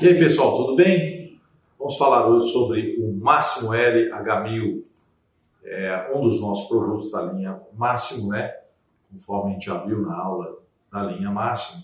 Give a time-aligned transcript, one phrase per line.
[0.00, 1.40] E aí pessoal, tudo bem?
[1.76, 4.84] Vamos falar hoje sobre o Máximo L H1000,
[5.64, 8.54] é um dos nossos produtos da linha Máximo, né?
[9.12, 10.56] Conforme a gente já viu na aula
[10.92, 11.82] da linha Máximo,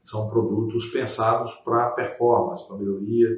[0.00, 3.28] são produtos pensados para performance, para melhoria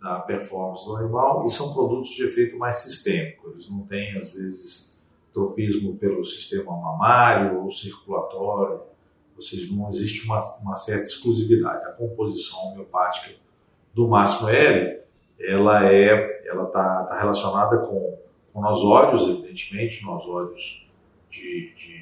[0.00, 3.50] da performance do animal e são produtos de efeito mais sistêmico.
[3.50, 5.00] Eles não têm, às vezes,
[5.32, 8.80] tropismo pelo sistema mamário ou circulatório,
[9.36, 11.84] ou seja, não existe uma, uma certa exclusividade.
[11.84, 13.43] A composição homeopática
[13.94, 15.00] do máximo L,
[15.38, 18.18] ela é, ela está tá relacionada com,
[18.52, 20.86] com nosóides, evidentemente, nosóides
[21.30, 21.98] de, de,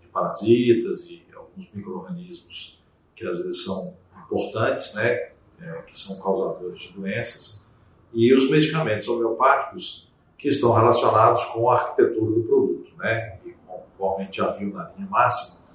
[0.00, 2.82] de parasitas e alguns micro-organismos
[3.14, 7.70] que às vezes são importantes, né, é, que são causadores de doenças,
[8.12, 14.22] e os medicamentos homeopáticos que estão relacionados com a arquitetura do produto, né, e conforme
[14.22, 15.66] a gente já viu na linha máxima,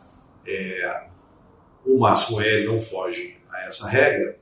[0.46, 1.08] é,
[1.86, 4.38] o máximo L não foge a essa regra,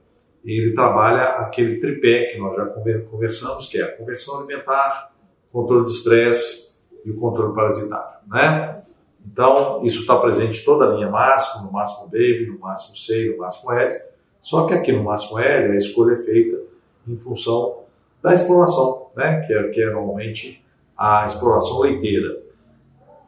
[0.58, 2.66] ele trabalha aquele tripé que nós já
[3.10, 5.12] conversamos, que é a conversão alimentar,
[5.52, 8.84] controle do estresse e o controle parasitário, né?
[9.26, 13.32] Então, isso está presente em toda a linha máximo, no máximo Baby, no máximo C,
[13.32, 13.94] no máximo L,
[14.42, 16.58] só que aqui no máximo L a escolha é feita
[17.08, 17.84] em função
[18.22, 19.42] da exploração, né?
[19.46, 20.64] que, é, que é normalmente
[20.98, 22.42] a exploração leiteira.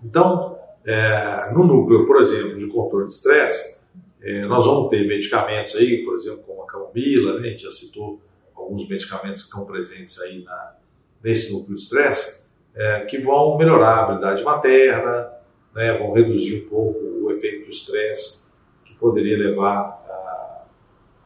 [0.03, 3.81] Então, é, no núcleo, por exemplo, de controle de estresse,
[4.22, 7.48] é, nós vamos ter medicamentos aí, por exemplo, como a camomila, né?
[7.48, 8.22] a gente já citou
[8.56, 10.76] alguns medicamentos que estão presentes aí na,
[11.24, 15.32] nesse núcleo de estresse, é, que vão melhorar a habilidade materna,
[15.74, 15.98] né?
[15.98, 18.52] vão reduzir um pouco o efeito do estresse,
[18.86, 20.00] que poderia levar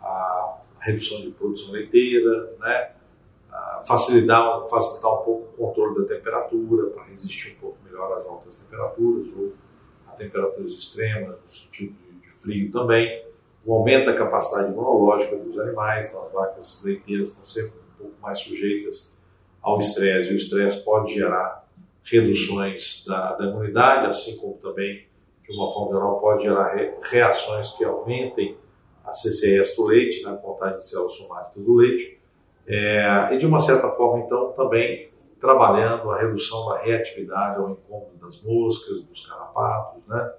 [0.01, 2.91] a, redução de produção leiteira, né?
[3.87, 8.59] facilitar, facilitar um pouco o controle da temperatura, para resistir um pouco melhor às altas
[8.59, 9.53] temperaturas ou
[10.07, 12.04] a temperaturas extremas, no sentido de
[12.45, 13.25] frio também,
[13.65, 18.21] o aumento da capacidade imunológica dos animais, então as vacas leiteiras estão sempre um pouco
[18.21, 19.17] mais sujeitas
[19.61, 21.67] ao estresse, e o estresse pode gerar
[22.03, 25.07] reduções da, da imunidade, assim como também,
[25.43, 28.55] de uma forma geral, pode gerar re, reações que aumentem
[29.03, 32.19] a CCS do leite, na né, contagem de células somáticas do leite,
[32.67, 38.15] é, e de uma certa forma, então, também trabalhando a redução da reatividade ao incômodo
[38.21, 40.33] das moscas, dos carrapatos, né?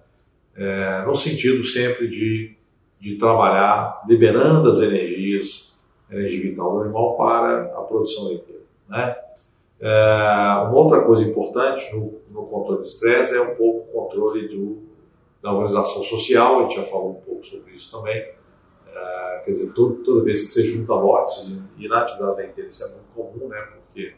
[0.57, 2.55] É, no sentido sempre de,
[2.99, 5.79] de trabalhar liberando as energias,
[6.11, 8.63] energia vital do animal para a produção leiteira.
[8.89, 9.17] Né?
[9.79, 14.49] É, uma outra coisa importante no, no controle de estresse é um pouco o controle
[14.49, 14.83] do,
[15.43, 18.17] da organização social, a gente já falou um pouco sobre isso também.
[18.17, 22.85] É, quer dizer, todo, toda vez que você junta lotes, e, na atividade leiteira isso
[22.85, 24.15] é muito comum, né, porque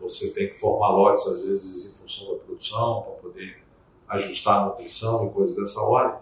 [0.00, 3.63] você tem que formar lotes, às vezes, em função da produção, para poder
[4.14, 6.18] ajustar a nutrição e coisas dessa ordem.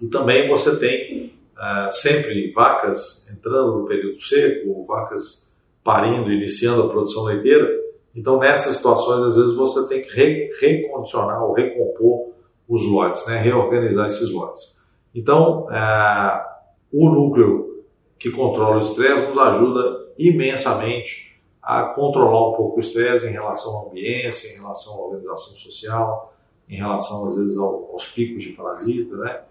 [0.00, 5.54] E também você tem uh, sempre vacas entrando no período seco, vacas
[5.84, 7.68] parindo, iniciando a produção leiteira.
[8.14, 12.32] Então, nessas situações, às vezes você tem que re recondicionar ou recompor
[12.68, 13.38] os lotes, né?
[13.38, 14.80] reorganizar esses lotes.
[15.14, 16.52] Então, uh,
[16.92, 17.84] o núcleo
[18.18, 21.32] que controla o estresse nos ajuda imensamente
[21.62, 26.34] a controlar um pouco o estresse em relação à ambiência, em relação à organização social,
[26.72, 29.42] em relação, às vezes, ao, aos picos de parasita, né?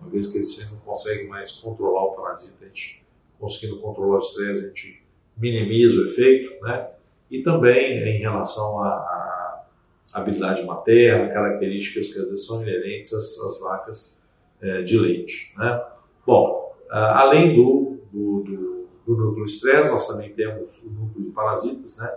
[0.00, 3.04] Uma vez que você não consegue mais controlar o parasita, a gente
[3.38, 5.02] conseguindo controlar o estresse, a gente
[5.36, 6.88] minimiza o efeito, né?
[7.30, 9.66] E também em relação à,
[10.14, 14.20] habilidade materna, características que às vezes são inerentes às, às vacas
[14.62, 15.84] é, de leite, né?
[16.26, 21.98] Bom, além do, do, do, do núcleo estresse, nós também temos o núcleo de parasitas,
[21.98, 22.10] né?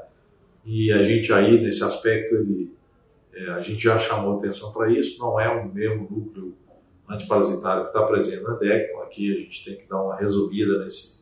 [0.66, 2.72] E a gente aí, nesse aspecto, ele
[3.34, 6.56] é, a gente já chamou atenção para isso, não é o mesmo núcleo
[7.10, 10.84] antiparasitário que está presente na DEC, então aqui a gente tem que dar uma resumida
[10.84, 11.22] nesse,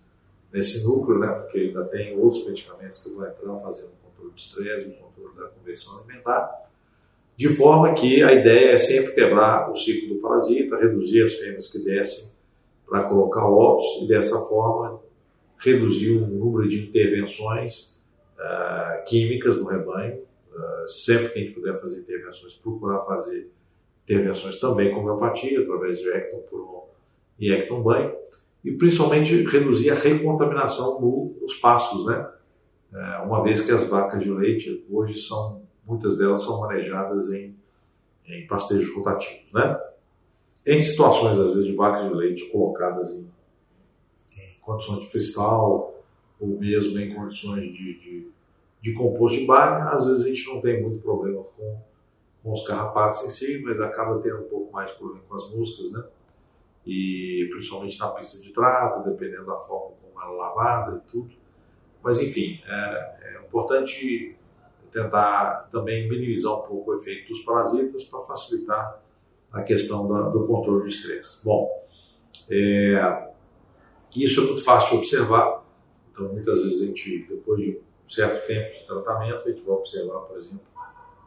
[0.51, 4.87] nesse núcleo, né, porque ainda tem outros medicamentos que vão entrar fazendo controle do estresse,
[4.87, 6.69] o controle da conversão alimentar,
[7.35, 11.71] de forma que a ideia é sempre quebrar o ciclo do parasita, reduzir as fêmeas
[11.71, 12.31] que descem
[12.87, 14.99] para colocar ovos e dessa forma
[15.57, 17.99] reduzir o número de intervenções
[18.37, 20.21] uh, químicas no rebanho
[20.55, 23.49] ah, sempre que a gente puder fazer intervenções, procurar fazer
[24.03, 26.71] intervenções também com homeopatia, através de Ecton por
[27.39, 28.15] e Ecton banho,
[28.63, 32.29] e principalmente reduzir a recontaminação nos pastos, né?
[32.93, 37.55] É, uma vez que as vacas de leite hoje são, muitas delas são manejadas em,
[38.27, 39.79] em pastejos rotativos, né?
[40.67, 43.27] Em situações, às vezes, de vacas de leite colocadas em,
[44.37, 46.03] em condições de cristal,
[46.39, 48.27] ou mesmo em condições de, de
[48.81, 51.79] de composto de barra, às vezes a gente não tem muito problema com,
[52.41, 55.49] com os carrapatos em si, mas acaba tendo um pouco mais de problema com as
[55.51, 56.03] moscas, né?
[56.85, 61.35] E principalmente na pista de trato, dependendo da forma como com ela lavada e tudo.
[62.01, 64.35] Mas, enfim, é, é importante
[64.91, 68.99] tentar também minimizar um pouco o efeito dos parasitas para facilitar
[69.51, 71.43] a questão da, do controle do estresse.
[71.45, 71.69] Bom,
[72.49, 73.29] é,
[74.15, 75.63] isso é muito fácil de observar,
[76.11, 77.81] então muitas vezes a gente, depois de um
[78.13, 80.61] certo tempo de tratamento, a gente vai observar, por exemplo,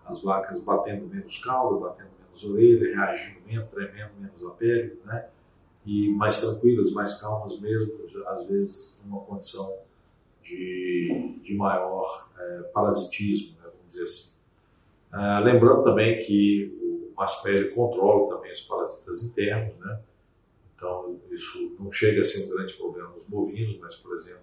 [0.04, 5.28] as vacas batendo menos caldo, batendo menos orelha, reagindo menos, tremendo menos a pele, né?
[5.86, 7.92] E mais tranquilas, mais calmas mesmo,
[8.26, 9.78] às vezes numa condição
[10.42, 14.34] de, de maior é, parasitismo, né, vamos dizer assim.
[15.12, 20.00] É, lembrando também que o Maspele controla também os parasitas internos, né?
[20.75, 24.42] Então, isso não chega a ser um grande problema nos bovinos, mas, por exemplo,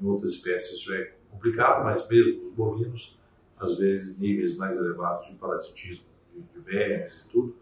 [0.00, 3.18] em outras espécies isso é complicado, mas mesmo nos bovinos,
[3.58, 6.04] às vezes níveis mais elevados de parasitismo
[6.34, 7.56] de, de vermes e tudo,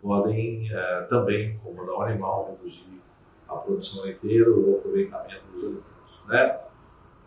[0.00, 3.00] podem é, também incomodar o animal, reduzir
[3.48, 6.24] a produção leiteira ou o aproveitamento dos alimentos.
[6.26, 6.60] Né?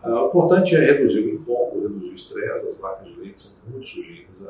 [0.04, 2.68] É, o importante é reduzir o incômodo, reduzir o estresse.
[2.68, 4.45] As vacas de leite são muito sujeitas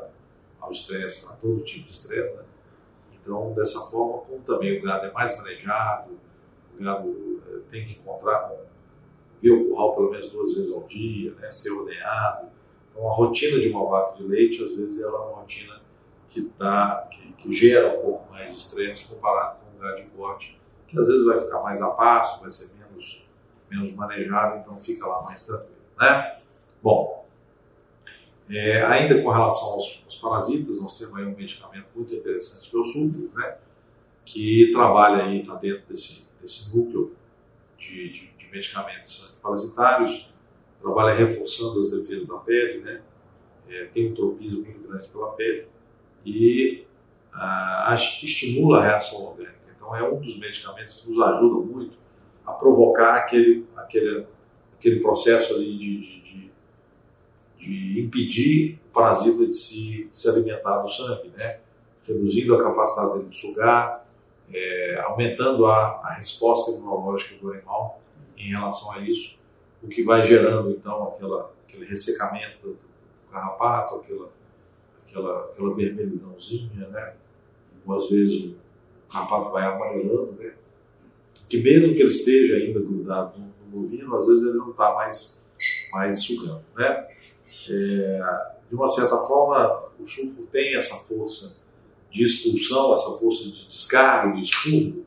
[0.60, 2.36] ao estresse, a todo tipo de estresse.
[2.36, 2.44] Né?
[3.20, 6.12] Então, dessa forma, como também o gado é mais manejado,
[6.78, 8.69] o gado é, tem que encontrar com,
[9.42, 11.50] ver o curral pelo menos duas vezes ao dia, né?
[11.50, 12.48] ser ordenhado.
[12.90, 15.80] Então, a rotina de uma vaca de leite, às vezes, ela é uma rotina
[16.28, 16.50] que,
[17.10, 20.98] que, que gera um pouco mais de estresse comparado com o gado de corte, que
[20.98, 23.24] às vezes vai ficar mais a passo, vai ser menos,
[23.70, 25.76] menos manejado, então fica lá mais tranquilo.
[25.98, 26.34] Né?
[26.82, 27.26] Bom,
[28.50, 32.76] é, ainda com relação aos, aos, parasitas, nós temos aí um medicamento muito interessante que
[32.76, 33.58] é o sulfuro, né?
[34.24, 37.14] que trabalha aí, está dentro desse, desse núcleo
[37.78, 40.32] de, de medicamentos antiparasitários,
[40.80, 43.02] trabalha reforçando as defesas da pele, né?
[43.68, 45.68] É, tem um tropismo muito grande pela pele
[46.24, 46.84] e
[47.32, 49.54] ah, estimula a reação orgânica.
[49.76, 51.96] Então, é um dos medicamentos que nos ajuda muito
[52.44, 54.26] a provocar aquele, aquele,
[54.76, 56.50] aquele processo ali de, de, de,
[57.58, 61.60] de impedir o parasita de se, de se alimentar do sangue, né?
[62.06, 64.04] reduzindo a capacidade dele de sugar,
[64.52, 68.00] é, aumentando a, a resposta imunológica do animal
[68.46, 69.38] em relação a isso,
[69.82, 72.78] o que vai gerando então aquela, aquele ressecamento do
[73.30, 74.30] carrapato, aquela
[75.10, 77.14] aquela, aquela vermelhidãozinha, né?
[77.88, 80.54] Às vezes o carrapato vai amarelando, né?
[81.48, 84.94] Que mesmo que ele esteja ainda grudado no, no bovino, às vezes ele não está
[84.94, 85.52] mais,
[85.92, 87.06] mais sugando, né?
[87.68, 91.60] É, de uma certa forma, o sulfo tem essa força
[92.10, 95.04] de expulsão, essa força de descarga, de expurgo,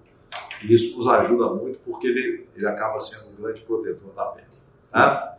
[0.63, 4.47] e isso nos ajuda muito porque ele, ele acaba sendo um grande protetor da pele.
[4.91, 5.37] Tá?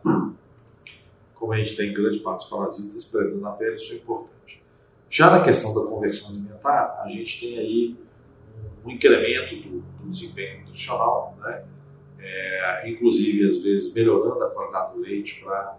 [1.33, 4.63] Como a gente tem grande parte dos parasitas predando na pele, isso é importante.
[5.09, 7.95] Já na questão da conversão alimentar, a gente tem aí
[8.85, 11.65] um incremento do, do desempenho nutricional, né?
[12.19, 15.77] É, inclusive às vezes melhorando a qualidade do leite para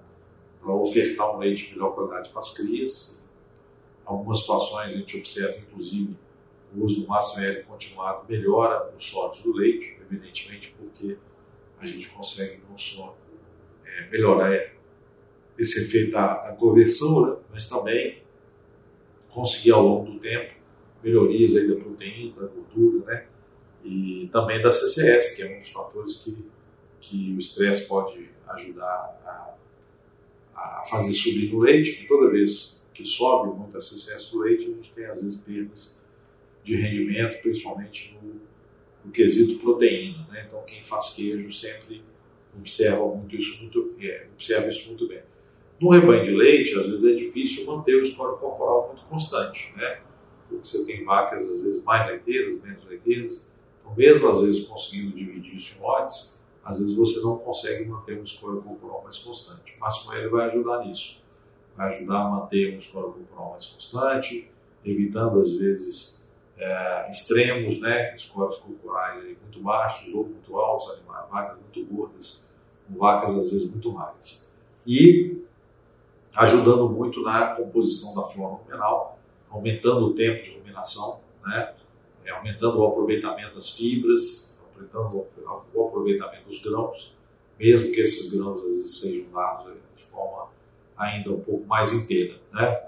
[0.74, 3.22] ofertar um leite de melhor qualidade para as crias.
[4.04, 6.16] Algumas situações a gente observa, inclusive,
[6.74, 11.16] o uso do máximo aéreo continuado melhora os sólidos do leite, evidentemente, porque
[11.78, 13.16] a gente consegue não só
[13.84, 14.72] é, melhorar
[15.58, 17.36] esse efeito da, da conversão, né?
[17.50, 18.22] mas também
[19.30, 20.54] conseguir ao longo do tempo
[21.02, 23.26] melhorias aí da proteína, da gordura, né?
[23.84, 26.36] E também da CCS, que é um dos fatores que,
[27.00, 28.84] que o estresse pode ajudar
[29.24, 29.54] a,
[30.54, 34.64] a fazer subir no leite, que toda vez que sobe muito a CCS do leite,
[34.64, 36.05] a gente tem às vezes perdas
[36.66, 38.40] de rendimento, principalmente no,
[39.04, 40.46] no quesito proteína, né?
[40.48, 42.02] Então quem faz queijo sempre
[42.58, 45.22] observa muito isso muito, é, observa isso muito bem.
[45.80, 50.00] No rebanho de leite, às vezes é difícil manter o score corporal muito constante, né?
[50.48, 53.52] Porque você tem vacas, às vezes, mais leiteiras, menos leiteiras.
[53.80, 58.18] Então, mesmo às vezes conseguindo dividir isso em lotes, às vezes você não consegue manter
[58.18, 59.76] um score corporal mais constante.
[59.78, 61.22] Mas com ele vai ajudar nisso.
[61.76, 64.50] Vai ajudar a manter um score corporal mais constante,
[64.84, 66.15] evitando, às vezes,
[66.58, 68.16] é, extremos, né?
[68.16, 72.48] Scores corporais muito baixos ou muito altos, animais, vacas muito gordas,
[72.86, 74.52] com vacas, às vezes, muito magras.
[74.86, 75.42] E
[76.34, 79.18] ajudando muito na composição da flora ruminal,
[79.50, 81.74] aumentando o tempo de ruminação, né?
[82.24, 85.26] É, aumentando o aproveitamento das fibras, aumentando
[85.72, 87.16] o aproveitamento dos grãos,
[87.58, 90.48] mesmo que esses grãos às vezes sejam dados de forma
[90.96, 92.34] ainda um pouco mais inteira.
[92.52, 92.82] Né?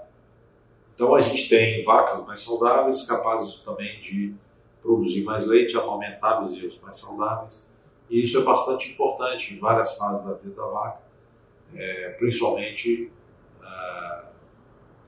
[0.99, 4.35] Então a gente tem vacas mais saudáveis, capazes também de
[4.81, 7.65] produzir mais leite, amamentar bezerros mais saudáveis,
[8.09, 11.01] e isso é bastante importante em várias fases da vida da vaca,
[11.73, 13.09] é, principalmente
[13.63, 14.25] ah,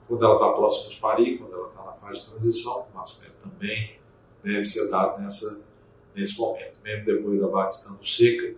[0.08, 4.00] quando ela está próxima de parir, quando ela está na fase de transição, o também
[4.42, 5.66] deve ser dado nessa,
[6.16, 6.76] nesse momento.
[6.86, 8.56] Mesmo depois da vaca estando seca,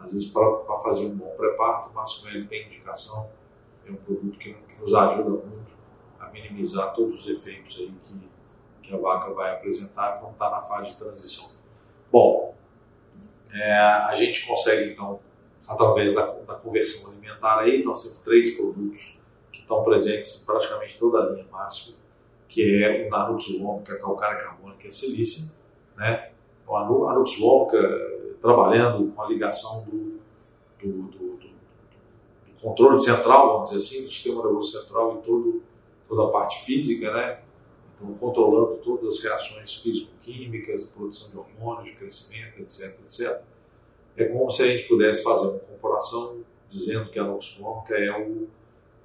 [0.00, 3.30] às vezes para fazer um bom preparo, o ele tem indicação,
[3.86, 5.73] é um produto que, que, nos ajuda muito
[6.34, 8.28] minimizar todos os efeitos aí que,
[8.82, 11.62] que a vaca vai apresentar quando está na fase de transição.
[12.10, 12.54] Bom,
[13.52, 15.20] é, a gente consegue então,
[15.66, 19.18] através da, da conversão alimentar aí, nós temos três produtos
[19.52, 21.96] que estão presentes em praticamente toda a linha máxima,
[22.48, 25.56] que é o Nanux Vômica, calcária carbônica e a silícia,
[25.96, 26.30] né?
[26.62, 26.84] Então, a
[28.40, 30.20] trabalhando com a ligação do,
[30.78, 31.54] do, do, do,
[32.60, 35.62] controle central, vamos dizer assim, do sistema nervoso central e todo,
[36.14, 37.40] toda a parte física, né?
[37.96, 43.42] Então, controlando todas as reações físico-químicas, produção de hormônios, de crescimento, etc, etc.
[44.16, 46.40] É como se a gente pudesse fazer uma comparação
[46.70, 48.48] dizendo que a Noxmorca é o,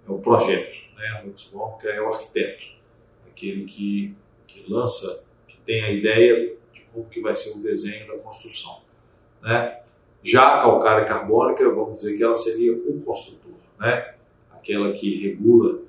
[0.07, 1.07] é o projeto, né?
[1.19, 2.63] a Noxmorca é o arquiteto,
[3.27, 4.15] aquele que,
[4.47, 8.81] que lança, que tem a ideia de como que vai ser o desenho da construção.
[9.41, 9.81] Né?
[10.23, 14.15] Já a calcária carbônica, vamos dizer que ela seria o construtor, né?
[14.51, 15.88] aquela que regula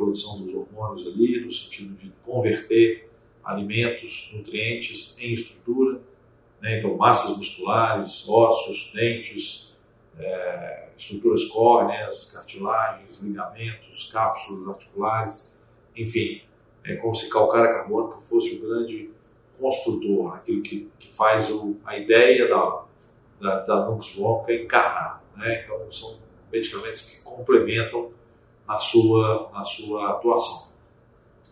[0.00, 3.10] produção dos hormônios ali, no sentido de converter
[3.44, 6.00] alimentos, nutrientes em estrutura,
[6.60, 6.78] né?
[6.78, 9.76] então massas musculares, ossos, dentes,
[10.18, 15.60] é, estruturas córneas, cartilagens, ligamentos, cápsulas articulares,
[15.94, 16.42] enfim,
[16.84, 19.10] é como se calcária carbônica fosse o grande
[19.58, 22.84] construtor, aquilo que, que faz o, a ideia da,
[23.38, 24.16] da, da Nux
[24.48, 25.20] encarnada.
[25.36, 25.62] Né?
[25.64, 26.18] Então, são
[26.50, 28.10] medicamentos que complementam
[28.70, 30.76] na sua, na sua atuação.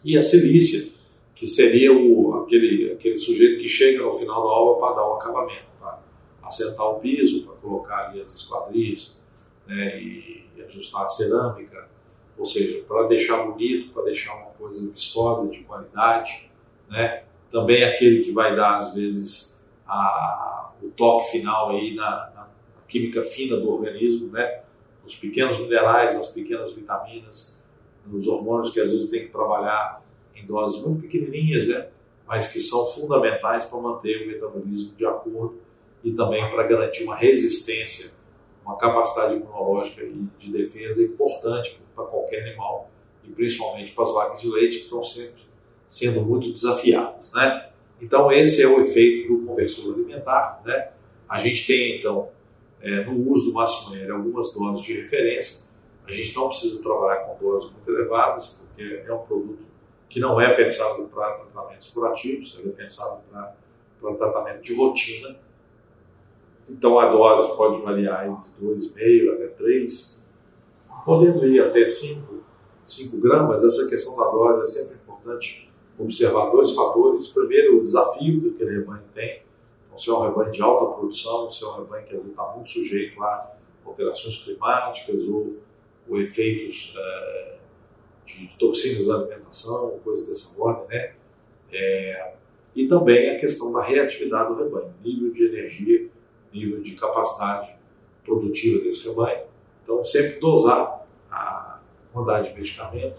[0.04, 0.96] E a silícia,
[1.34, 5.14] que seria o, aquele, aquele sujeito que chega no final da obra para dar o
[5.14, 5.98] acabamento, para
[6.44, 9.20] assentar o piso, para colocar ali as esquadrias
[9.66, 11.88] né, e, e ajustar a cerâmica,
[12.38, 16.48] ou seja, para deixar bonito, para deixar uma coisa vistosa, de qualidade.
[16.88, 17.24] Né?
[17.50, 22.48] Também aquele que vai dar, às vezes, a, o toque final aí na, na,
[22.86, 24.62] química fina do organismo, né?
[25.08, 27.64] Os pequenos minerais, as pequenas vitaminas,
[28.12, 30.04] os hormônios que às vezes tem que trabalhar
[30.36, 31.88] em doses muito pequenininhas, né?
[32.26, 35.58] Mas que são fundamentais para manter o metabolismo de acordo
[36.04, 38.12] e também para garantir uma resistência,
[38.62, 42.90] uma capacidade imunológica e de defesa importante para qualquer animal
[43.24, 45.42] e principalmente para as vacas de leite que estão sempre
[45.86, 47.70] sendo muito desafiadas, né?
[48.00, 50.60] Então, esse é o efeito do conversor alimentar.
[50.64, 50.90] Né?
[51.26, 52.28] A gente tem, então,
[52.80, 55.68] é, no uso do aéreo, algumas doses de referência.
[56.06, 59.66] A gente não precisa trabalhar com doses muito elevadas, porque é um produto
[60.08, 63.54] que não é pensado para tratamentos curativos, ele é pensado para,
[64.14, 65.36] tratamento de rotina.
[66.68, 70.30] Então, a dose pode variar de 2,5 até 3,
[71.04, 72.42] podendo ir até 5,
[72.84, 73.64] 5 gramas.
[73.64, 77.28] Essa questão da dose é sempre importante observar dois fatores.
[77.28, 79.42] Primeiro, o desafio que aquele rebanho tem.
[79.98, 82.52] Se é um rebanho de alta produção, se é um rebanho que às vezes está
[82.54, 83.52] muito sujeito a
[83.84, 85.56] alterações climáticas ou,
[86.08, 87.56] ou efeitos é,
[88.24, 91.14] de, toxinas da alimentação, coisas dessa ordem, né?
[91.72, 92.34] É,
[92.74, 96.08] e também a questão da reatividade do rebanho, nível de energia,
[96.52, 97.76] nível de capacidade
[98.24, 99.46] produtiva desse rebanho.
[99.82, 101.80] Então, sempre dosar a
[102.12, 103.18] quantidade de medicamento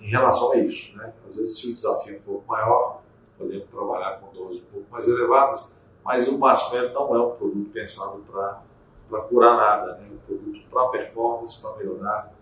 [0.00, 0.96] em relação a isso.
[0.96, 1.12] Né?
[1.28, 3.02] Às vezes, se o desafio é um pouco maior,
[3.36, 5.75] podemos trabalhar com doses um pouco mais elevadas,
[6.06, 10.08] mas o Massmed não é um produto pensado para curar nada, né?
[10.08, 12.32] é um produto para performance, para melhorar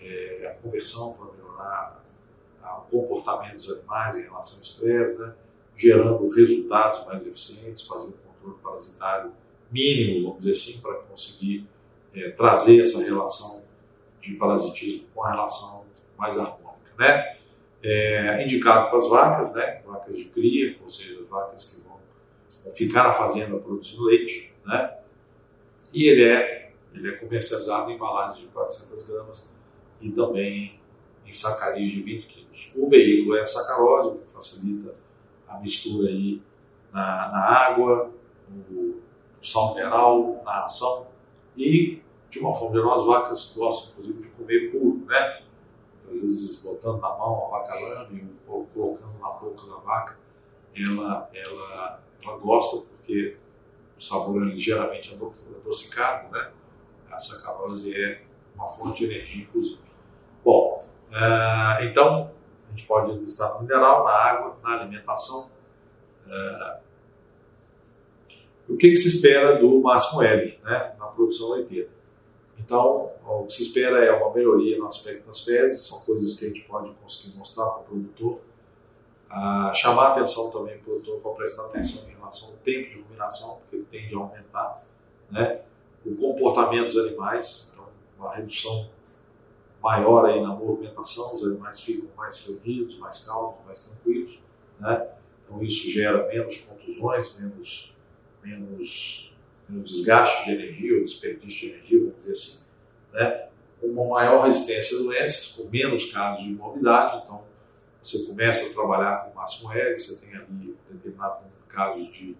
[0.00, 2.02] é, a conversão, para melhorar
[2.62, 5.32] a, o comportamento dos animais em relação ao estresse, né?
[5.76, 9.32] gerando resultados mais eficientes, fazendo controle parasitário
[9.70, 11.66] mínimo, vamos dizer assim, para conseguir
[12.14, 13.64] é, trazer essa relação
[14.20, 15.84] de parasitismo com a relação
[16.18, 16.62] mais harmônica
[16.98, 17.36] né?
[17.84, 19.82] É, indicado para as vacas, né?
[19.84, 21.91] Vacas de cria, ou seja, vacas que vão
[22.70, 24.98] ficar na fazenda produzindo leite, né?
[25.92, 29.50] E ele é, ele é comercializado em embalagens de 400 gramas
[30.00, 30.80] e também
[31.26, 32.72] em sacaria de 20 quilos.
[32.76, 34.94] O veículo é a sacarose, que facilita
[35.48, 36.40] a mistura aí
[36.92, 38.10] na, na água,
[38.48, 39.02] no, no
[39.42, 41.12] sal mineral, na ração
[41.56, 42.00] e,
[42.30, 45.42] de uma forma geral, as vacas gostam, inclusive, de comer puro, né?
[46.08, 50.18] às vezes botando na mão a vaca lame colocando na boca da vaca,
[50.74, 53.36] ela, ela, ela gosta porque
[53.98, 56.50] o sabor é ligeiramente adocicado, né?
[57.10, 58.22] A sacarose é
[58.54, 59.80] uma fonte de energia, inclusive.
[60.44, 62.32] Bom, uh, então
[62.66, 65.50] a gente pode listar no mineral, na água, na alimentação.
[66.26, 66.82] Uh,
[68.68, 71.90] o que, que, se espera do máximo L né, na produção leiteira?
[72.58, 76.46] Então, o que se espera é uma melhoria no aspecto das fezes, são coisas que
[76.46, 78.40] a gente pode conseguir mostrar para o produtor.
[79.74, 83.00] Chamar a atenção também para o produtor para prestar atenção em relação ao tempo de
[83.00, 84.84] ruminação, porque ele tende a aumentar.
[85.30, 85.62] Né?
[86.04, 87.86] O comportamento dos animais, então
[88.18, 88.90] uma redução
[89.82, 94.38] maior aí na movimentação, os animais ficam mais reunidos, mais calmos, mais tranquilos,
[94.78, 95.08] né?
[95.44, 97.92] Então isso gera menos contusões, menos,
[98.42, 99.34] menos,
[99.68, 102.64] menos desgaste de energia ou desperdício de energia, vamos dizer assim,
[103.12, 103.48] né?
[103.82, 107.42] Uma maior resistência a doenças, com menos casos de morbidade, então
[108.02, 112.36] você começa a trabalhar com máximo R, você tem ali determinados casos de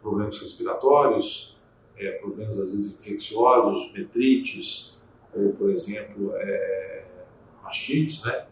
[0.00, 1.58] problemas respiratórios,
[1.96, 5.00] é, problemas às vezes infecciosos, metrites,
[5.32, 7.04] ou por exemplo, é,
[7.62, 8.46] mastites, né?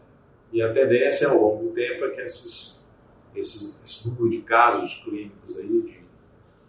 [0.51, 2.89] E a tendência ao longo do tempo é que esses,
[3.35, 5.99] esses, esse número de casos clínicos aí de,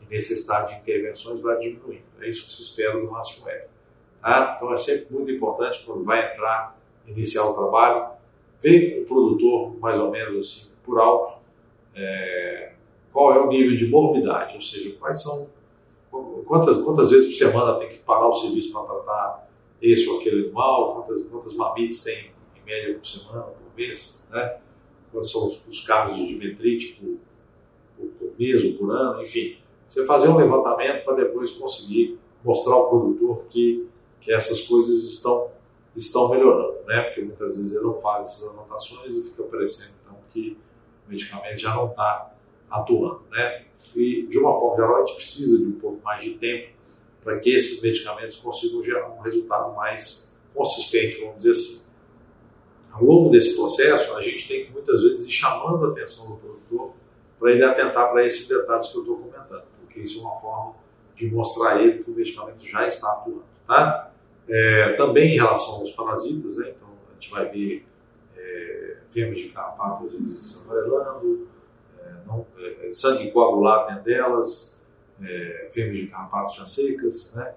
[0.01, 2.05] de necessidade de intervenções vai diminuindo.
[2.21, 3.67] É isso que se espera do máximo R.
[4.21, 4.55] Tá?
[4.57, 8.14] Então é sempre muito importante quando vai entrar, iniciar o trabalho,
[8.65, 11.39] ver o produtor mais ou menos assim por alto
[11.95, 12.73] é,
[13.13, 15.49] qual é o nível de morbidade, ou seja, quais são
[16.45, 19.49] quantas, quantas vezes por semana tem que parar o serviço para tratar
[19.81, 24.59] esse ou aquele animal, quantas, quantas mamites tem em média por semana, por mês, né?
[25.13, 27.17] quais são os, os casos de metrite por,
[27.97, 29.59] por, por mês ou por ano, enfim.
[29.87, 33.87] Você fazer um levantamento para depois conseguir mostrar ao produtor que,
[34.21, 35.51] que essas coisas estão,
[35.97, 37.03] estão melhorando, né?
[37.03, 40.59] porque muitas vezes ele não faz essas anotações e fica parecendo então, que
[41.07, 42.35] o medicamento já não está
[42.71, 43.23] atuando.
[43.31, 43.65] Né?
[43.95, 46.75] E, de uma forma geral, a gente precisa de um pouco mais de tempo
[47.23, 51.85] para que esses medicamentos consigam gerar um resultado mais consistente, vamos dizer assim.
[52.93, 56.37] Ao longo desse processo, a gente tem que muitas vezes ir chamando a atenção do
[56.37, 56.93] produtor
[57.39, 60.75] para ele atentar para esses detalhes que eu estou comentando, porque isso é uma forma
[61.15, 63.45] de mostrar a ele que o medicamento já está atuando.
[63.67, 64.14] Tá?
[64.49, 66.73] É, também em relação aos parasitas, né?
[66.77, 67.87] então a gente vai ver
[68.37, 71.49] é, fêmeas de carrapato às vezes amarelando,
[71.99, 74.85] é, não, é, sangue coagulado dentro delas,
[75.23, 77.55] é, fêmeas de carrapatos já secas, né?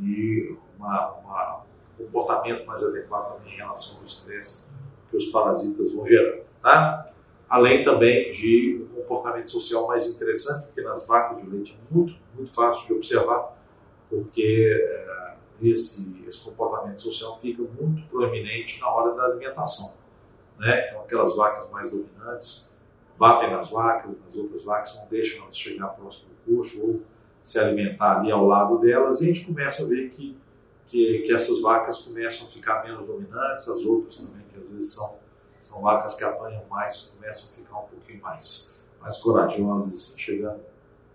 [0.00, 1.62] e uma, uma,
[1.98, 4.68] um comportamento mais adequado também em relação ao estresse
[5.10, 6.42] que os parasitas vão gerando.
[6.62, 7.10] Tá?
[7.48, 12.14] Além também de um comportamento social mais interessante, porque nas vacas de leite é muito,
[12.34, 13.56] muito fácil de observar,
[14.10, 19.98] porque é, esse, esse comportamento social fica muito proeminente na hora da alimentação.
[20.58, 20.88] Né?
[20.88, 22.78] Então, aquelas vacas mais dominantes
[23.18, 27.02] batem nas vacas, nas outras vacas, não deixam elas chegar próximo do coxo ou
[27.42, 30.36] se alimentar ali ao lado delas, e a gente começa a ver que,
[30.86, 34.92] que, que essas vacas começam a ficar menos dominantes, as outras também, que às vezes
[34.92, 35.18] são,
[35.58, 40.60] são vacas que apanham mais, começam a ficar um pouquinho mais, mais corajosas, assim, chegando,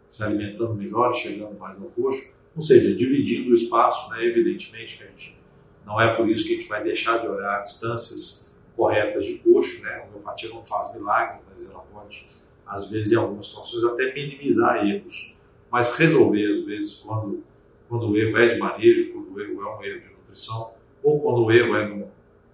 [0.10, 5.04] se alimentando melhor, chegando mais no coxo, ou seja, dividindo o espaço, né, evidentemente que
[5.04, 5.38] a gente
[5.86, 9.82] não é por isso que a gente vai deixar de olhar distâncias corretas de coxo,
[9.82, 10.02] né?
[10.02, 12.30] A homeopatia não faz milagre, mas ela pode,
[12.66, 15.36] às vezes, em algumas situações, até minimizar erros,
[15.70, 17.44] mas resolver, às vezes, quando,
[17.90, 21.20] quando o erro é de manejo, quando o erro é um erro de nutrição, ou
[21.20, 22.08] quando o erro é de uma,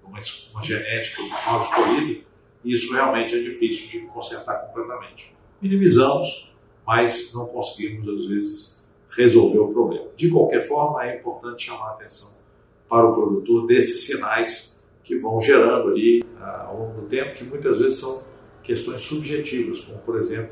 [0.03, 2.21] uma genética mal escolhida,
[2.65, 5.33] isso realmente é difícil de consertar completamente.
[5.61, 6.53] Minimizamos,
[6.85, 8.88] mas não conseguimos, às vezes,
[9.19, 10.05] resolver o problema.
[10.15, 12.39] De qualquer forma, é importante chamar a atenção
[12.87, 17.43] para o produtor desses sinais que vão gerando ali ah, ao longo do tempo, que
[17.43, 18.23] muitas vezes são
[18.63, 20.51] questões subjetivas, como por exemplo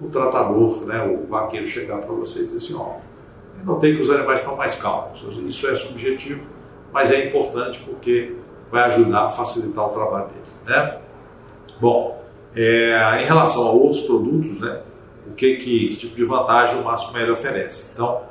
[0.00, 2.96] o tratador, né, o vaqueiro chegar para você e dizer assim, ó,
[3.58, 5.24] eu notei que os animais estão mais calmos.
[5.46, 6.44] Isso é subjetivo,
[6.92, 8.34] mas é importante porque
[8.70, 11.00] vai ajudar a facilitar o trabalho dele, né?
[11.80, 12.22] Bom,
[12.54, 14.82] é, em relação a outros produtos, né,
[15.26, 17.92] o que, que, que tipo de vantagem o Máximo L oferece?
[17.92, 18.22] Então,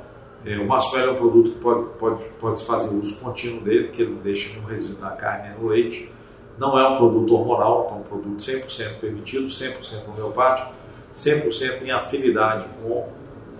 [0.44, 4.02] é, o Massuelo é um produto que pode, pode, pode fazer uso contínuo dele, que
[4.02, 6.12] ele não deixa nenhum resíduo na carne nem no leite.
[6.58, 10.72] Não é um produto hormonal, é um produto 100% permitido, 100% homeopático,
[11.12, 13.08] 100% em afinidade com,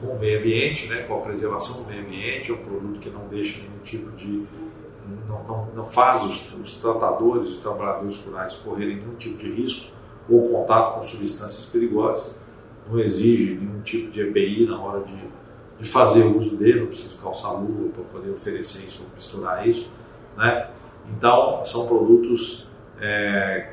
[0.00, 2.50] com o meio ambiente, né, com a preservação do meio ambiente.
[2.50, 4.46] É um produto que não deixa nenhum tipo de.
[5.26, 9.92] não, não, não faz os, os tratadores, os trabalhadores rurais correrem nenhum tipo de risco
[10.28, 12.38] ou contato com substâncias perigosas.
[12.88, 15.16] Não exige nenhum tipo de EPI na hora de
[15.78, 19.90] de fazer uso dele, não preciso calçar luva para poder oferecer isso ou misturar isso.
[20.36, 20.68] Né?
[21.16, 22.68] Então, são produtos
[23.00, 23.70] é,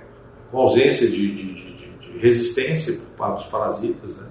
[0.51, 4.25] com ausência de, de, de, de, resistência para os parasitas né?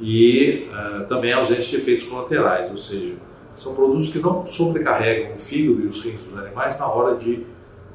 [0.00, 3.14] e uh, também ausência de efeitos colaterais, ou seja,
[3.54, 7.46] são produtos que não sobrecarregam o fígado e os rins dos animais na hora de,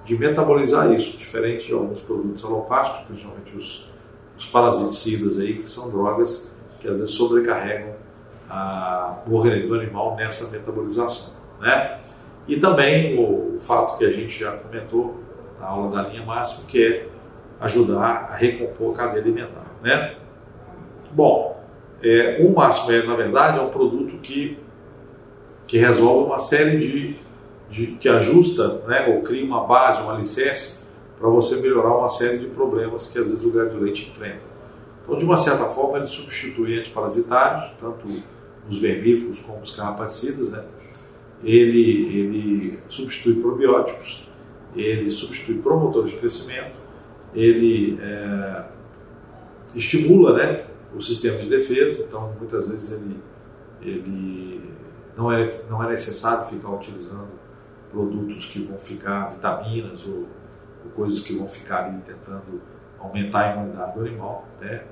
[0.06, 3.90] de metabolizar isso, diferente de alguns produtos alopáticos, principalmente os,
[4.38, 7.96] os parasiticidas aí, que são drogas que às vezes sobrecarregam
[8.50, 11.42] a, o organismo animal nessa metabolização.
[11.60, 12.00] Né?
[12.48, 15.22] E também o, o, fato que a gente já comentou
[15.60, 17.08] na aula da linha máxima, que é
[17.60, 19.66] ajudar a recompor a cadeia alimentar.
[19.82, 20.16] Né?
[21.12, 21.60] Bom,
[22.04, 24.58] é, o máximo, é, na verdade, é um produto que
[25.68, 27.16] que resolve uma série de,
[27.70, 30.87] de que ajusta, né, ou cria uma base, um alicerce
[31.20, 34.42] para você melhorar uma série de problemas que às vezes o gado de leite enfrenta.
[35.04, 38.08] Então, de uma certa forma, ele substitui antiparasitários, tanto
[38.70, 40.66] os vermífugos como os carrapaticidas, né?
[41.44, 44.30] ele, ele substitui probióticos,
[44.76, 46.78] ele substitui promotores de crescimento,
[47.34, 48.66] ele é,
[49.74, 53.20] estimula né, o sistema de defesa, então muitas vezes ele,
[53.82, 54.62] ele
[55.16, 57.30] não, é, não é necessário ficar utilizando
[57.92, 60.28] produtos que vão ficar vitaminas ou,
[60.96, 62.62] coisas que vão ficar ali tentando
[63.00, 64.84] aumentar a imunidade do animal, né?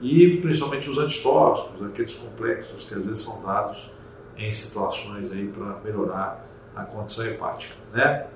[0.00, 3.90] e principalmente os antitóxicos, aqueles complexos que às vezes são dados
[4.36, 8.26] em situações aí para melhorar a condição hepática, né?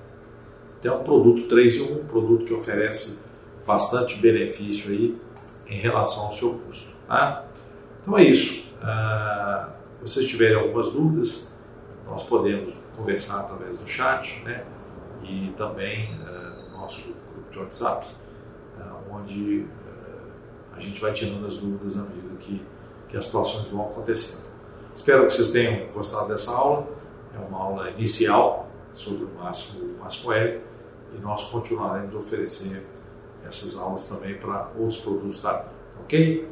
[0.80, 3.20] Então, um produto 3 em 1, um produto que oferece
[3.66, 5.20] bastante benefício aí
[5.66, 7.44] em relação ao seu custo, tá?
[8.00, 8.74] Então é isso.
[8.76, 9.70] Uh,
[10.06, 11.58] se vocês tiverem algumas dúvidas,
[12.06, 14.64] nós podemos conversar através do chat, né?
[15.24, 16.47] E também no
[16.78, 18.06] nosso grupo de WhatsApp,
[18.78, 19.66] uh, onde
[20.76, 22.62] a gente vai tirando as dúvidas à medida que,
[23.08, 24.48] que as situações vão acontecendo.
[24.94, 26.86] Espero que vocês tenham gostado dessa aula.
[27.34, 30.60] É uma aula inicial sobre o máximo, o máximo L
[31.16, 32.86] e nós continuaremos a oferecer
[33.46, 35.64] essas aulas também para outros produtos da
[36.00, 36.48] ok?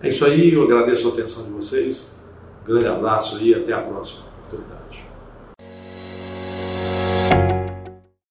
[0.00, 2.16] É isso aí, eu agradeço a atenção de vocês.
[2.62, 4.77] Um grande abraço e até a próxima oportunidade.